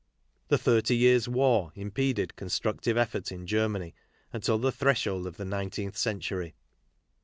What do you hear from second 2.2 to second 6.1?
constructive effort in Germany until the threshold of the nineteenth